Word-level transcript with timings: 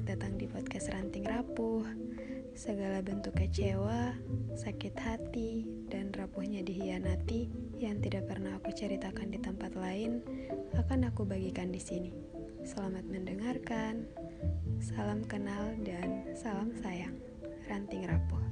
Selamat 0.00 0.16
datang 0.16 0.40
di 0.40 0.48
podcast 0.48 0.88
Ranting 0.96 1.28
Rapuh. 1.28 1.84
Segala 2.56 3.04
bentuk 3.04 3.36
kecewa, 3.36 4.16
sakit 4.56 4.96
hati, 4.96 5.68
dan 5.92 6.08
rapuhnya 6.16 6.64
dihianati 6.64 7.52
yang 7.76 8.00
tidak 8.00 8.24
pernah 8.24 8.56
aku 8.56 8.72
ceritakan 8.72 9.28
di 9.28 9.36
tempat 9.36 9.76
lain 9.76 10.24
akan 10.72 11.12
aku 11.12 11.28
bagikan 11.28 11.68
di 11.68 11.84
sini. 11.84 12.16
Selamat 12.64 13.04
mendengarkan. 13.12 14.08
Salam 14.80 15.20
kenal 15.28 15.76
dan 15.84 16.32
salam 16.32 16.72
sayang. 16.80 17.20
Ranting 17.68 18.08
Rapuh. 18.08 18.49